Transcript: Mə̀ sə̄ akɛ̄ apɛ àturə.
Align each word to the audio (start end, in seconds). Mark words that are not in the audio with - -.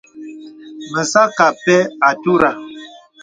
Mə̀ 0.91 1.05
sə̄ 1.11 1.21
akɛ̄ 1.27 1.47
apɛ 1.51 1.75
àturə. 2.07 2.49